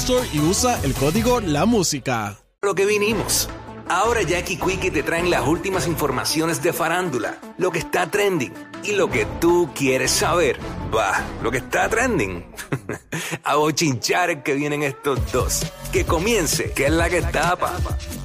[0.00, 2.36] Store y usa el código La Música.
[2.60, 3.48] Lo que vinimos.
[3.88, 8.92] Ahora Jackie Quickie te traen las últimas informaciones de farándula, lo que está trending y
[8.92, 10.58] lo que tú quieres saber.
[10.94, 12.44] Va, lo que está trending.
[13.44, 15.64] A bochinchar que vienen estos dos.
[15.92, 17.72] Que comience, que es la que tapa.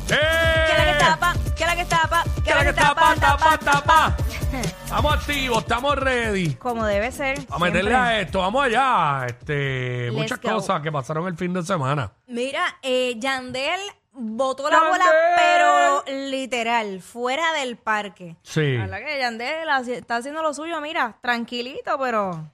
[0.07, 1.35] ¿Qué es la que tapa?
[1.55, 2.23] ¿Qué es la que tapa?
[2.43, 3.15] ¿Qué es la que tapa?
[3.15, 4.17] tapa, tapa.
[4.53, 6.55] Estamos activos, estamos ready.
[6.55, 7.39] Como debe ser.
[7.49, 7.95] A meterle siempre.
[7.95, 9.25] a esto, vamos allá.
[9.27, 10.49] Este, Let's muchas go.
[10.53, 12.11] cosas que pasaron el fin de semana.
[12.27, 13.79] Mira, eh, Yandel
[14.11, 14.91] botó la ¡Yandel!
[14.91, 15.05] bola,
[15.37, 18.35] pero literal, fuera del parque.
[18.43, 18.73] Sí.
[18.77, 22.51] La verdad que Yandel está haciendo lo suyo, mira, tranquilito, pero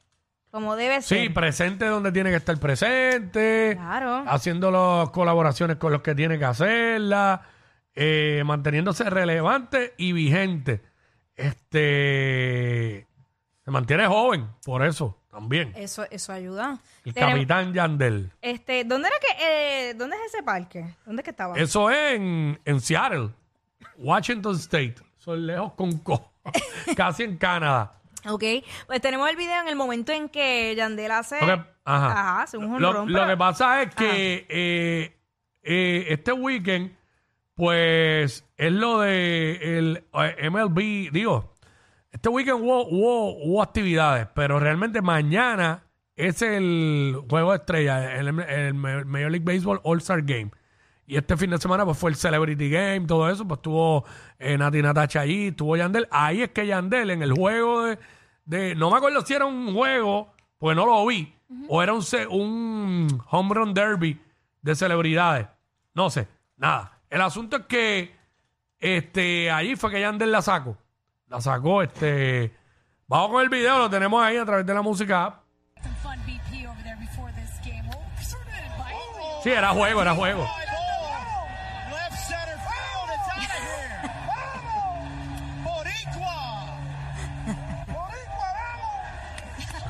[0.52, 1.20] como debe ser.
[1.24, 3.74] Sí, presente donde tiene que estar presente.
[3.76, 4.24] Claro.
[4.28, 7.40] Haciendo las colaboraciones con los que tiene que hacerlas.
[8.00, 10.84] eh, manteniéndose relevante y vigente.
[11.38, 13.08] Este.
[13.64, 15.74] Se mantiene joven, por eso también.
[15.76, 16.80] Eso, eso ayuda.
[17.04, 18.32] El capitán Yandel.
[18.42, 20.96] Este, ¿dónde era que, eh, dónde es ese parque?
[21.06, 21.56] ¿Dónde es que estaba?
[21.58, 23.30] Eso es en, en Seattle,
[23.98, 24.96] Washington State.
[25.18, 26.32] Son lejos con co.
[26.96, 27.92] Casi en Canadá.
[28.26, 28.44] Ok,
[28.88, 31.40] pues tenemos el video en el momento en que Yandel hace...
[31.42, 31.54] Lo que,
[31.86, 32.12] ajá.
[32.12, 35.18] Ajá, hace un Lo- jonrón, lo pero- que pasa es que eh,
[35.64, 36.96] eh, este weekend,
[37.56, 41.54] pues, es lo de el eh, MLB, digo,
[42.12, 45.84] este weekend hubo, hubo, hubo actividades, pero realmente mañana
[46.16, 50.50] es el juego de estrella, el, el Major League Baseball All-Star Game.
[51.06, 54.04] Y este fin de semana pues fue el Celebrity Game, todo eso, pues estuvo
[54.40, 56.08] eh, Nati Natacha allí, estuvo Yandel.
[56.12, 58.00] Ahí es que Yandel en el juego de,
[58.46, 61.34] de- no me acuerdo si era un juego, pues no lo vi,
[61.70, 64.20] o era un, ce- un home run derby
[64.62, 65.48] de celebridades.
[65.94, 67.00] No sé, nada.
[67.10, 68.17] El asunto es que
[68.80, 70.78] este, allí fue que Yandel la sacó.
[71.28, 72.56] La sacó, este.
[73.08, 75.42] Vamos con el video, lo tenemos ahí a través de la música.
[79.44, 80.46] Sí, era juego, era juego.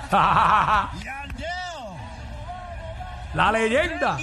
[3.33, 4.17] La leyenda.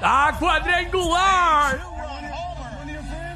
[0.00, 1.91] La cuadrangular.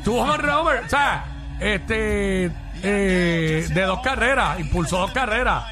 [0.06, 0.41] Homer.
[0.41, 1.25] Tuvo home run, o sea,
[1.61, 2.50] este,
[2.83, 5.65] eh, de dos carreras, impulsó dos carreras.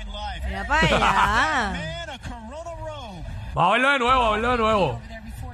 [0.47, 1.73] Mira para allá.
[3.55, 5.01] Vamos a verlo de nuevo, a verlo de nuevo.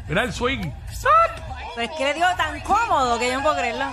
[0.09, 0.71] Mira el swing.
[1.75, 3.85] Pero es que le digo tan cómodo que yo no puedo creerlo.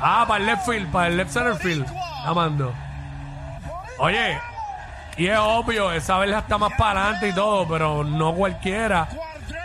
[0.00, 1.86] Ah, para el left field, para el left center field.
[2.24, 2.74] Amando.
[3.98, 4.38] Oye,
[5.16, 9.08] y es obvio, esa vez está más para adelante y todo, pero no cualquiera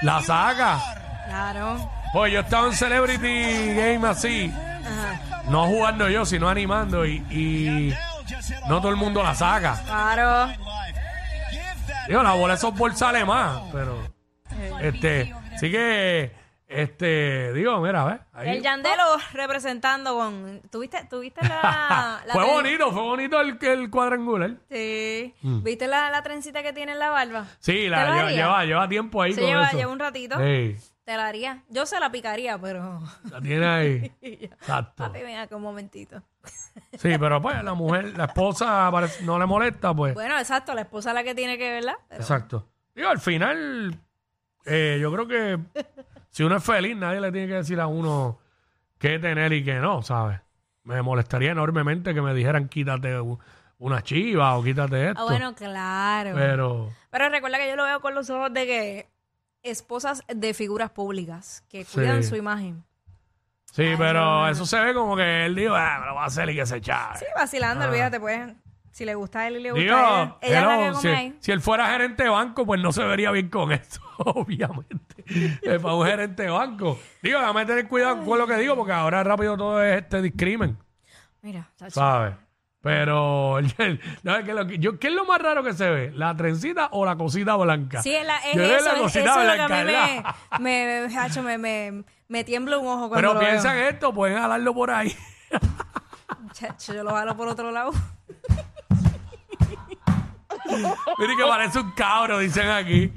[0.02, 0.80] la saca.
[1.28, 1.99] Claro.
[2.14, 5.44] Pues yo estaba en Celebrity Game así, Ajá.
[5.50, 7.94] no jugando yo, sino animando y,
[8.68, 9.80] no todo el mundo la saca.
[9.86, 10.52] Claro.
[12.08, 14.02] Digo, la bola de softball sale más, pero
[14.82, 16.32] este, sí que,
[16.68, 18.20] este, digo, mira, ¿ves?
[18.34, 18.50] Ahí.
[18.58, 19.04] El Yandelo
[19.34, 20.62] representando con...
[20.72, 22.22] ¿Tuviste, tuviste la...
[22.26, 24.56] la fue tren- bonito, fue bonito el, el cuadrangular.
[24.72, 25.36] Sí.
[25.44, 27.46] ¿Viste la, la trencita que tiene en la barba?
[27.60, 29.78] Sí, ¿Te la, lleva, lleva, lleva tiempo ahí Se con lleva, eso.
[29.78, 30.38] lleva un ratito.
[30.40, 30.76] Sí,
[31.10, 31.64] Te la haría.
[31.70, 33.02] Yo se la picaría, pero...
[33.32, 34.12] la tiene ahí.
[34.22, 35.06] Exacto.
[35.06, 36.22] Papi, ven acá un momentito.
[37.00, 40.14] Sí, pero pues la mujer, la esposa parece- no le molesta, pues.
[40.14, 41.98] Bueno, exacto, la esposa es la que tiene que verla.
[42.10, 42.22] Pero...
[42.22, 42.68] Exacto.
[42.94, 43.98] Digo, al final,
[44.66, 45.58] eh, yo creo que
[46.30, 48.38] si uno es feliz, nadie le tiene que decir a uno
[49.00, 50.40] qué tener y qué no, ¿sabes?
[50.84, 53.40] Me molestaría enormemente que me dijeran quítate u-
[53.80, 55.22] una chiva o quítate esto.
[55.22, 56.34] Ah, bueno, claro.
[56.36, 56.92] Pero...
[57.10, 59.09] Pero, recuerda que yo lo veo con los ojos de que
[59.64, 62.30] esposas de figuras públicas que cuidan Sí.
[62.30, 62.84] su imagen.
[63.72, 66.16] sí, Ay, pero no, no, eso se ve como que él dijo, ah, me lo
[66.16, 67.16] va a hacer y que se echa.
[67.18, 67.90] Sí, vacilando, Ah.
[67.90, 68.54] olvídate, pues.
[68.92, 70.38] Si le gusta a él y le gusta Digo, a ella.
[70.42, 71.38] Ella es la hello, que come si, ahí.
[71.40, 75.24] si él fuera gerente de banco, pues no se vería bien con eso, obviamente.
[75.62, 77.00] Es para un gerente de banco.
[77.22, 80.78] Digo, déjame tener cuidado con lo que digo, porque ahora rápido todo es este discrimen,
[81.42, 81.92] Mira, chacho.
[81.92, 82.34] ¿sabes?
[82.82, 86.12] Pero, el- es lo que- yo, ¿qué es lo más raro que se ve?
[86.16, 88.02] ¿La trencita o la cosita blanca?
[88.02, 89.68] Sí, es, la- es Yo veo eso, la es, cosita eso es lo que a
[89.68, 90.36] blanca, mí ¿verdad?
[90.60, 93.82] me, me, chacho, me, me, me tiembla un ojo cuando Pero lo piensa veo.
[93.90, 95.16] en esto, pueden jalarlo por ahí.
[96.54, 97.92] Chacho, yo lo jalo por otro lado.
[101.18, 103.12] Mire que parece un cabro, dicen aquí.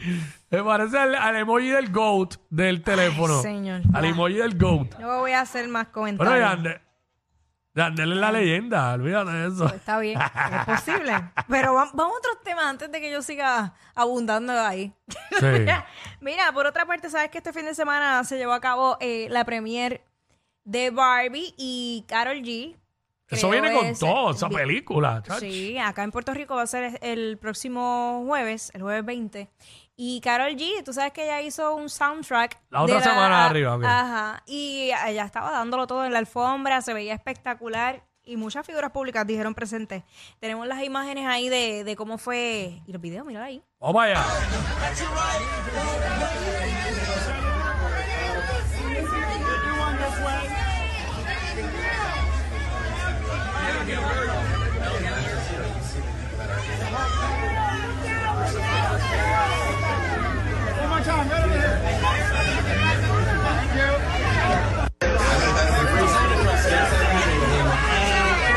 [0.51, 3.41] Me parece al, al emoji del GOAT del teléfono.
[3.43, 3.83] señor.
[3.95, 4.99] Al emoji del GOAT.
[4.99, 6.81] No voy a hacer más Bueno, comentarios.
[7.75, 9.61] Yandel es la leyenda, olvídate de eso.
[9.65, 11.13] Pues está bien, es posible.
[11.49, 14.93] Pero va- vamos a otros temas antes de que yo siga abundando ahí.
[15.41, 15.47] Sí.
[16.21, 19.27] Mira, por otra parte, sabes que este fin de semana se llevó a cabo eh,
[19.31, 20.05] la premiere
[20.65, 22.77] de Barbie y Carol G.
[23.29, 25.23] Eso Creo viene con es- todo, esa vi- película.
[25.23, 25.41] chach.
[25.41, 29.49] Sí, acá en Puerto Rico va a ser el próximo jueves, el jueves 20.
[29.97, 32.59] Y Carol G, tú sabes que ella hizo un soundtrack.
[32.71, 33.85] La otra de semana arriba, ok.
[33.85, 34.43] Ajá.
[34.47, 38.03] Y ella estaba dándolo todo en la alfombra, se veía espectacular.
[38.25, 40.05] Y muchas figuras públicas dijeron presentes.
[40.39, 42.81] Tenemos las imágenes ahí de, de cómo fue.
[42.87, 43.63] Y los videos, mira ahí.
[43.81, 44.25] Vamos para allá.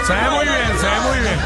[0.05, 1.39] Se ve muy bien, se ve muy bien.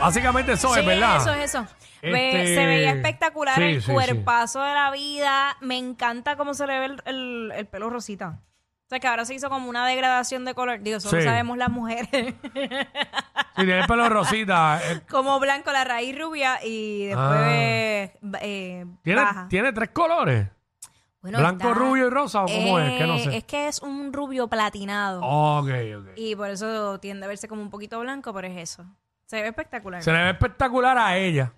[0.00, 1.16] Básicamente eso Sí, es, ¿verdad?
[1.16, 1.66] eso es eso.
[2.02, 3.92] Ve- Este- Se veía espectacular Sí, el sí, sí.
[3.92, 5.56] cuerpazo de la vida.
[5.60, 8.40] Me encanta cómo se le ve el, el- el pelo rosita.
[8.94, 10.80] Sea, que ahora se hizo como una degradación de color.
[10.80, 11.26] Digo, solo Sí.
[11.26, 12.08] sabemos las mujeres.
[12.42, 14.80] Si tiene el pelo rosita.
[14.84, 18.38] eh, como blanco, la raíz rubia y después Ah.
[18.40, 19.46] eh, ¿tiene, baja.
[19.48, 20.48] tiene tres colores.
[21.22, 22.98] Bueno, ¿Blanco, está- rubio y rosa o cómo es?
[22.98, 23.36] Que no Eh, sé.
[23.38, 25.22] Es que es un rubio platinado.
[25.22, 26.06] Ok, ok.
[26.16, 28.84] Y por eso tiende a verse como un poquito blanco, pero es eso.
[29.26, 30.02] Se ve espectacular.
[30.02, 31.52] Se le ve espectacular a ella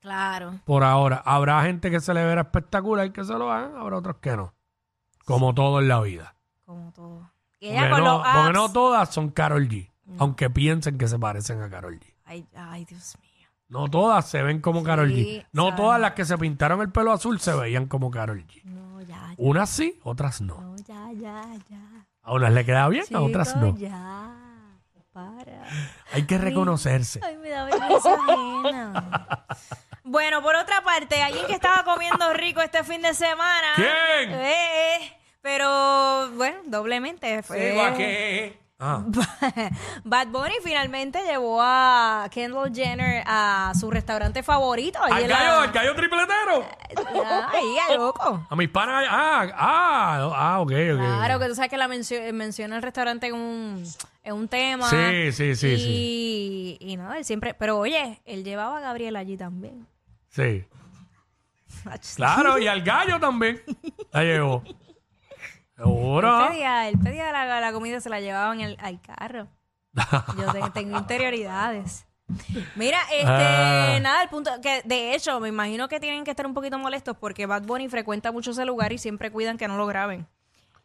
[0.00, 0.60] Claro.
[0.64, 1.20] por ahora.
[1.24, 4.36] Habrá gente que se le verá espectacular y que se lo hagan, habrá otros que
[4.36, 4.54] no.
[5.24, 6.34] Como todo en la vida.
[6.70, 7.32] Como todo.
[7.58, 9.90] Y ella Porque con no, los porque abs- no todas son Carol G.
[10.18, 12.14] Aunque piensen que se parecen a Carol G.
[12.24, 13.48] Ay, ay, Dios mío.
[13.66, 15.44] No todas se ven como Carol G.
[15.52, 15.76] No saben.
[15.76, 18.62] todas las que se pintaron el pelo azul se veían como Carol G.
[18.62, 19.34] No, ya, ya.
[19.36, 20.60] Unas sí, otras no.
[20.60, 22.06] No, ya, ya, ya.
[22.22, 23.76] A unas le queda bien, a otras Chico, no.
[23.76, 24.36] ya.
[25.12, 25.64] Para.
[26.12, 27.18] Hay que reconocerse.
[27.24, 29.46] Ay, me da vergüenza ajena.
[30.04, 33.72] Bueno, por otra parte, alguien que estaba comiendo rico este fin de semana.
[33.74, 33.88] ¿Quién?
[34.34, 37.42] Eh, pero, bueno, doblemente.
[37.42, 39.04] Fue Ah,
[40.04, 44.98] Bad Bunny finalmente llevó a Kendall Jenner a su restaurante favorito.
[45.02, 46.64] ahí al la- gallo, al gallo tripletero.
[47.26, 48.46] Ah, Ahí, a loco.
[48.48, 49.04] A mis panas.
[49.06, 50.96] Ah, ah, ah, ok, ok.
[50.96, 53.84] Claro, que tú sabes que la mencio- menciona el restaurante en un,
[54.22, 54.88] en un tema.
[54.88, 57.52] Sí, sí, sí, y, Y nada, él siempre.
[57.52, 59.86] Pero oye, él llevaba a Gabriel allí también.
[60.30, 60.64] Sí.
[62.16, 63.62] Claro, y al gallo también.
[64.12, 64.62] La llevó.
[65.82, 66.40] Seguro.
[66.42, 69.48] Él pedía, él pedía la, la comida, se la llevaban el, al carro.
[70.38, 72.06] Yo te- tengo interioridades.
[72.76, 73.98] Mira, este, Ah.
[74.00, 77.16] nada, el punto que de hecho me imagino que tienen que estar un poquito molestos
[77.18, 80.28] porque Bad Bunny frecuenta mucho ese lugar y siempre cuidan que no lo graben.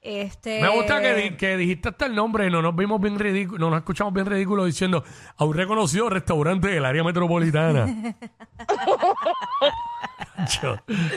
[0.02, 3.60] Este, Me gusta que, di- que dijiste hasta el nombre no nos vimos bien ridículos,
[3.60, 5.04] no nos escuchamos bien ridículos diciendo
[5.36, 7.88] a un reconocido restaurante del área metropolitana.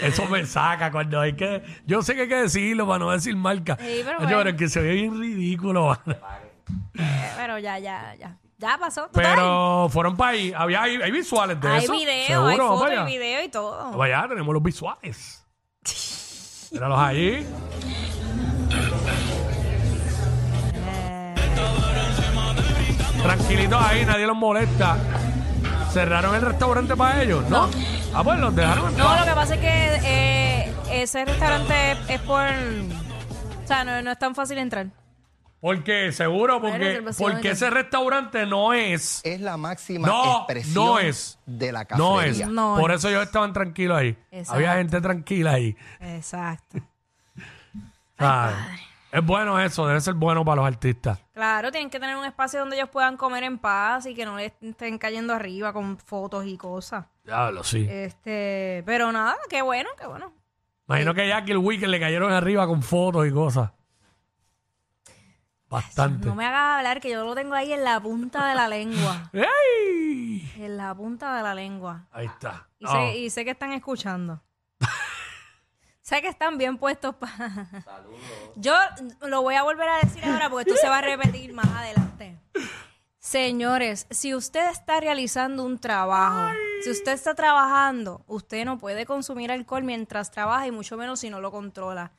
[0.02, 1.62] Eso me saca cuando hay que.
[1.86, 3.76] Yo sé que hay que decirlo para no decir marca.
[3.80, 4.38] Sí, pero Yo, bueno.
[4.38, 5.86] pero es que se ve bien ridículo.
[6.06, 6.18] mano.
[6.98, 8.36] eh, pero ya, ya, ya.
[8.58, 9.02] Ya pasó.
[9.06, 9.22] total.
[9.34, 10.52] Pero fueron para ahí.
[10.56, 11.92] Había, hay, hay visuales de hay eso.
[11.92, 13.04] video, Seguro, hay vamos fotos, allá.
[13.04, 14.02] hay video y todo.
[14.02, 15.46] Allá, tenemos los visuales.
[16.72, 17.46] Míralos ahí.
[23.22, 24.96] Tranquilitos ahí, nadie los molesta.
[25.92, 27.48] ¿Cerraron el restaurante para ellos?
[27.48, 27.68] No.
[28.14, 32.20] Ah, pues los dejaron No, lo que pasa es que eh, ese restaurante es, es
[32.22, 32.42] por...
[33.64, 34.86] O sea, no, no es tan fácil entrar.
[35.60, 39.20] Porque, seguro, porque, reservación, porque ese restaurante no es.
[39.24, 41.38] es la máxima No, expresión no es.
[41.46, 42.44] de la No cafetería.
[42.46, 42.50] es.
[42.52, 42.98] No Por es.
[42.98, 44.16] eso ellos estaban tranquilos ahí.
[44.30, 44.54] Exacto.
[44.54, 45.76] Había gente tranquila ahí.
[46.00, 46.78] Exacto.
[48.18, 48.56] ¿sabes?
[49.10, 51.18] Es bueno eso, debe ser bueno para los artistas.
[51.32, 54.36] Claro, tienen que tener un espacio donde ellos puedan comer en paz y que no
[54.36, 57.06] les estén cayendo arriba con fotos y cosas.
[57.24, 57.86] Diablo, sí.
[57.88, 60.32] Este, pero nada, qué bueno, qué bueno.
[60.88, 63.70] Imagino que ya que el weekend le cayeron arriba con fotos y cosas.
[65.70, 66.26] Bastante.
[66.26, 69.30] No me hagas hablar que yo lo tengo ahí en la punta de la lengua.
[69.32, 70.50] ¡Ey!
[70.56, 72.06] En la punta de la lengua.
[72.10, 72.66] Ahí está.
[72.78, 72.90] Y, No.
[72.92, 74.40] sé, y sé que están escuchando.
[76.08, 77.68] Sé que están bien puestos para...
[78.56, 78.74] Yo
[79.20, 82.38] lo voy a volver a decir ahora porque esto se va a repetir más adelante.
[83.18, 89.52] Señores, si usted está realizando un trabajo, si usted está trabajando, usted no puede consumir
[89.52, 92.12] alcohol mientras trabaja y mucho menos si no lo controla.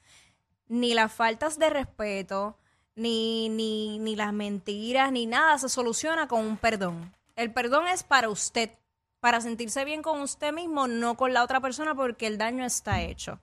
[0.67, 2.59] Ni las faltas de respeto,
[2.93, 7.15] ni, ni, ni las mentiras, ni nada se soluciona con un perdón.
[7.35, 8.69] El perdón es para usted,
[9.19, 13.01] para sentirse bien con usted mismo, no con la otra persona porque el daño está
[13.01, 13.39] hecho.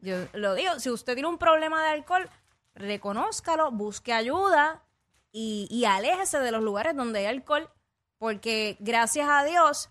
[0.00, 2.28] Yo lo digo, si usted tiene un problema de alcohol,
[2.74, 4.82] reconózcalo, busque ayuda
[5.32, 7.68] y, y aléjese de los lugares donde hay alcohol,
[8.18, 9.90] porque gracias a Dios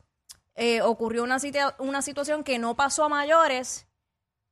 [0.55, 3.87] eh, ocurrió una, situa- una situación que no pasó a mayores,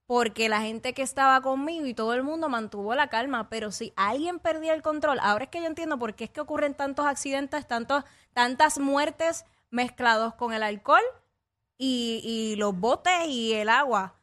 [0.06, 3.92] porque la gente que estaba conmigo y todo el mundo mantuvo la calma, pero si
[3.98, 7.06] alguien perdía el control, ahora es que yo entiendo por qué es que ocurren tantos
[7.06, 11.04] accidentes, tantos, tantas muertes mezclados con el alcohol
[11.78, 14.17] y, y los botes y el agua.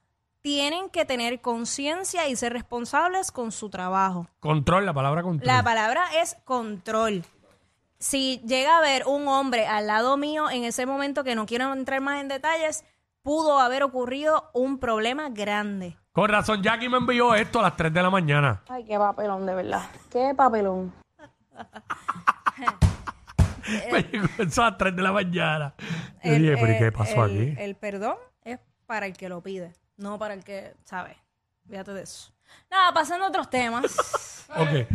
[0.48, 4.28] Tienen que tener conciencia y ser responsables con su trabajo.
[4.40, 5.46] Control, la palabra control.
[5.46, 7.24] La palabra es control.
[7.98, 11.72] Si llega a haber un hombre al lado mío en ese momento que no quiero
[11.72, 12.84] entrar más en detalles,
[13.22, 15.96] pudo haber ocurrido un problema grande.
[16.12, 18.62] Con razón, Jackie me envió esto a las 3 de la mañana.
[18.68, 19.80] Ay, qué papelón, de verdad.
[20.10, 20.92] Qué papelón.
[23.90, 25.74] Me llegó eso a las 3 de la mañana.
[26.22, 27.62] Yo El- dije, pero ¿y qué pasó el- aquí?
[27.62, 31.16] El perdón es para el que lo pide, no para el que sabe.
[31.68, 32.32] Fíjate de eso.
[32.70, 34.46] Nada, pasando a otros temas.
[34.56, 34.86] Ok.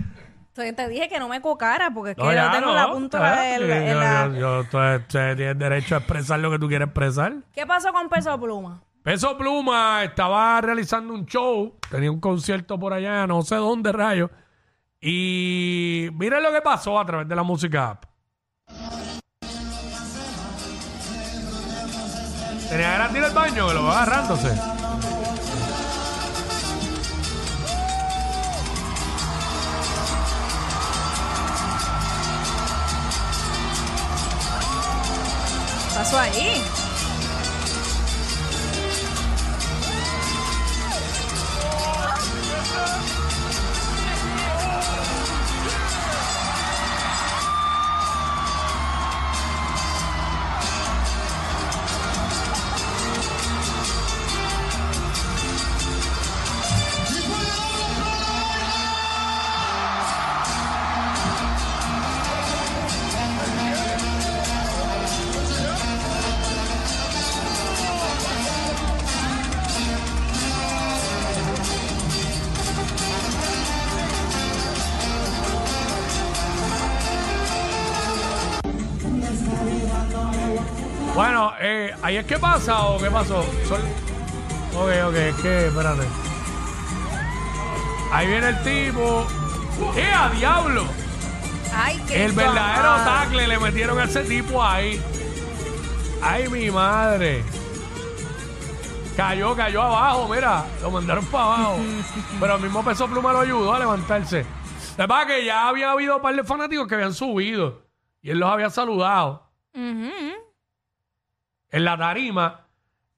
[0.49, 2.91] Entonces te dije que no me cocara porque es que No, yo tengo no, la
[2.91, 4.77] punta sí, la- yo- la- yo- yo- tú
[5.09, 7.33] tienes derecho a expresar lo que tú quieres expresar.
[7.53, 8.81] ¿Qué pasó con Peso Pluma?
[9.03, 14.29] Peso Pluma estaba realizando un show, tenía un concierto por allá, no sé dónde, rayo.
[15.01, 18.05] Y miren lo que pasó a través de la música app.
[22.69, 24.49] Tenía ganas de ir baño, que lo va agarrándose.
[35.73, 36.63] ¿Qué pasó ahí?
[81.89, 83.43] Eh, ¿ahí es que pasa o qué pasó?
[83.67, 83.81] Sol-
[84.75, 86.03] Ok, ok, es que, espérate.
[88.11, 89.25] Ahí viene el tipo.
[89.95, 90.83] ¡Eh, a diablo!
[91.75, 93.21] Ay, qué El verdadero llamada.
[93.23, 95.01] tackle le metieron a ese tipo ahí.
[96.21, 97.43] ¡Ay, mi madre!
[99.15, 100.65] Cayó, cayó abajo, mira.
[100.81, 101.77] Lo mandaron para abajo.
[102.39, 104.45] Pero el mismo peso pluma lo ayudó a levantarse.
[104.97, 107.81] La verdad que ya había habido un par de fanáticos que habían subido.
[108.21, 110.11] Y él los había saludado Ujú.
[111.71, 112.65] En la tarima.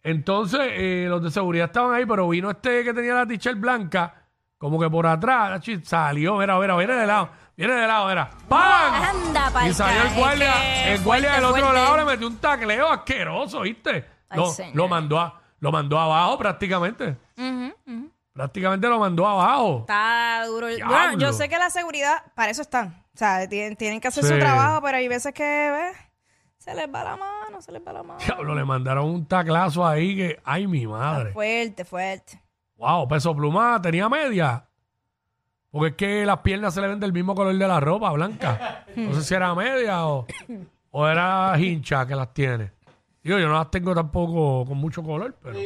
[0.03, 4.15] Entonces, eh, los de seguridad estaban ahí, pero vino este que tenía la t-shirt blanca,
[4.57, 8.29] como que por atrás, achi, salió, mira, mira, viene de lado, viene de lado, mira,
[8.49, 8.93] ¡pam!
[8.93, 11.81] Anda, Y salió el guardia, que el guardia fuerte, del otro fuerte.
[11.81, 14.05] lado le metió un tacleo asqueroso, ¿viste?
[14.29, 14.39] Ay,
[14.73, 17.17] Lo, mandó a, lo mandó abajo prácticamente.
[18.33, 19.79] Prácticamente lo mandó abajo.
[19.81, 20.67] Está duro.
[20.87, 23.03] Bueno, yo sé que la seguridad, para eso están.
[23.13, 25.97] O sea, tienen, tienen que hacer su trabajo, pero hay veces que ¿ves?
[26.61, 28.19] Se les va la mano, se les va la mano.
[28.23, 31.31] Diablo, le mandaron un taclazo ahí que, ay, mi madre.
[31.31, 32.39] Fuerte, fuerte.
[32.75, 34.63] Wow, peso pluma tenía media.
[35.71, 38.85] Porque es que las piernas se le ven del mismo color de la ropa, blanca.
[38.95, 40.27] No sé si era media o,
[40.91, 42.73] o era hincha que las tiene.
[43.23, 45.57] Digo, yo no las tengo tampoco con mucho color, pero.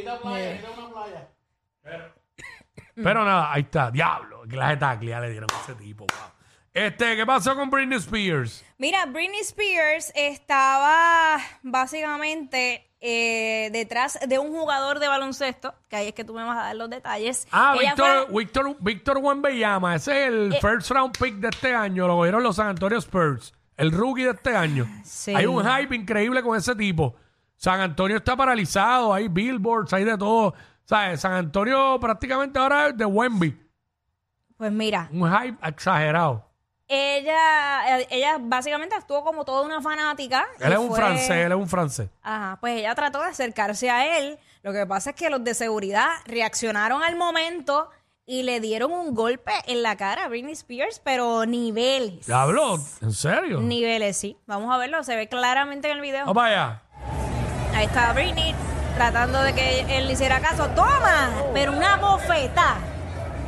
[2.94, 3.90] Pero nada, ahí está.
[3.90, 6.06] Diablo, de tacle ya le dieron a ese tipo.
[6.06, 6.35] wow.
[6.76, 8.62] Este, ¿qué pasó con Britney Spears?
[8.76, 16.12] Mira, Britney Spears estaba básicamente eh, detrás de un jugador de baloncesto, que ahí es
[16.14, 17.48] que tú me vas a dar los detalles.
[17.50, 19.94] Ah, Ella Víctor, fue- Víctor, Víctor Wembanyama.
[19.94, 22.06] Ese es el first round pick de este año.
[22.06, 23.54] Lo cogieron los San Antonio Spurs.
[23.78, 24.86] El rookie de este año.
[25.02, 25.34] Sí.
[25.34, 27.14] Hay un hype increíble con ese tipo.
[27.56, 29.14] San Antonio está paralizado.
[29.14, 30.52] Hay billboards, hay de todo.
[30.84, 31.22] ¿Sabes?
[31.22, 33.58] San Antonio prácticamente ahora es de Wemby.
[34.58, 36.45] Pues mira, Un hype exagerado.
[36.88, 40.46] Ella, eh, ella básicamente actuó como toda una fanática.
[40.60, 42.08] Él es un fue- francés, él es un francés.
[42.22, 44.38] Ajá, pues ella trató de acercarse a él.
[44.62, 47.88] Lo que pasa es que los de seguridad reaccionaron al momento
[48.24, 52.26] y le dieron un golpe en la cara a Britney Spears, pero niveles.
[52.26, 52.76] ¿Ya habló?
[53.00, 53.60] ¿En serio?
[53.60, 54.36] Niveles, sí.
[54.46, 56.26] Vamos a verlo, se ve claramente en el video.
[56.26, 56.82] Vamos allá.
[57.74, 58.54] Ahí está Britney
[58.96, 60.66] tratando de que él le hiciera caso.
[60.70, 61.30] ¡Toma!
[61.52, 62.78] Pero una bofeta.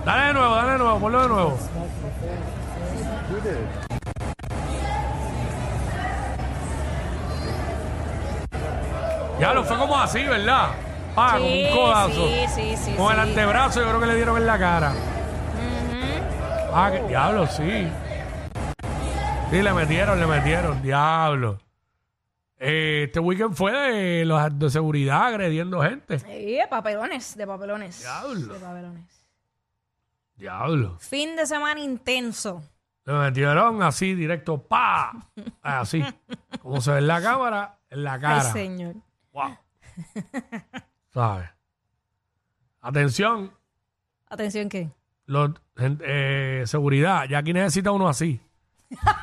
[0.04, 1.58] Dale de nuevo, dale de nuevo, ponlo de nuevo.
[9.40, 10.70] Ya lo fue como así, ¿verdad?
[11.16, 12.28] Ah, Sí, un codazo.
[12.28, 13.28] sí, sí, sí, Con el sí.
[13.30, 14.92] antebrazo yo creo que le dieron en la cara.
[16.72, 17.88] Ah, que diablo, sí.
[19.50, 21.58] Sí, le metieron, le metieron, diablo.
[22.58, 26.18] Eh, este weekend fue de los de seguridad agrediendo gente.
[26.18, 28.00] Sí, de papelones, de papelones.
[28.00, 28.54] Diablo.
[28.54, 29.26] De papelones.
[30.36, 30.96] Diablo.
[30.98, 32.62] Fin de semana intenso.
[33.08, 35.14] Le metieron así, directo, pa.
[35.62, 36.04] Así.
[36.60, 38.42] Como se ve en la cámara, en la cara.
[38.42, 38.96] Ay, señor.
[39.32, 39.56] Wow.
[41.14, 41.48] ¿Sabes?
[42.82, 43.50] Atención,
[44.28, 44.90] Atención, ¿qué?
[45.24, 47.24] los, eh, seguridad.
[47.30, 48.42] Ya aquí necesita uno así.
[48.90, 49.22] Ella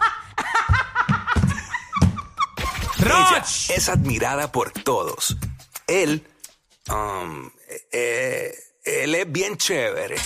[2.98, 3.70] ¡Roch!
[3.70, 5.38] es admirada por todos.
[5.86, 6.26] Él,
[6.90, 7.52] um,
[7.92, 8.52] eh,
[8.84, 10.16] él es bien chévere.